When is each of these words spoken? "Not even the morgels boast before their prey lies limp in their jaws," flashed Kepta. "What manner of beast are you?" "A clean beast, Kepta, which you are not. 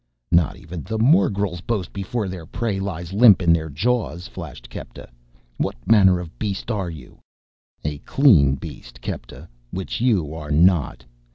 "Not 0.31 0.57
even 0.57 0.81
the 0.81 0.97
morgels 0.97 1.61
boast 1.61 1.93
before 1.93 2.27
their 2.27 2.47
prey 2.47 2.79
lies 2.79 3.13
limp 3.13 3.39
in 3.39 3.53
their 3.53 3.69
jaws," 3.69 4.25
flashed 4.27 4.67
Kepta. 4.67 5.07
"What 5.57 5.75
manner 5.85 6.19
of 6.19 6.39
beast 6.39 6.71
are 6.71 6.89
you?" 6.89 7.19
"A 7.83 7.99
clean 7.99 8.55
beast, 8.55 8.99
Kepta, 8.99 9.47
which 9.69 10.01
you 10.01 10.33
are 10.33 10.49
not. 10.49 11.05